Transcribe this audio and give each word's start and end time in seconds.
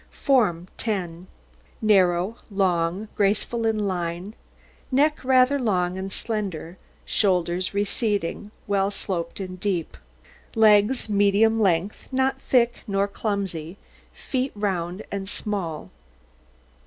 FORM 0.09 0.67
10 0.79 1.27
Narrow, 1.79 2.37
long, 2.49 3.07
graceful 3.15 3.67
in 3.67 3.77
line, 3.85 4.33
neck 4.91 5.23
rather 5.23 5.59
long 5.59 5.95
and 5.95 6.11
slender; 6.11 6.79
shoulders 7.05 7.75
receding, 7.75 8.49
well 8.65 8.89
sloped, 8.89 9.39
and 9.39 9.59
deep; 9.59 9.95
legs 10.55 11.07
medium 11.07 11.59
length, 11.59 12.09
not 12.11 12.41
thick 12.41 12.77
nor 12.87 13.07
clumsy; 13.07 13.77
feet 14.11 14.51
round 14.55 15.03
and 15.11 15.29
small. 15.29 15.91